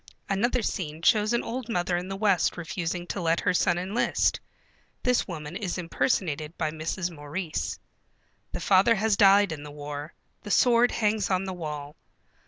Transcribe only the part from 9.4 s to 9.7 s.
in the